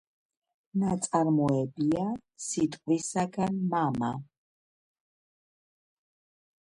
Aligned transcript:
ნაწარმოებია 0.83 2.05
სიტყვისაგან 2.45 3.61
მამა. 3.75 4.11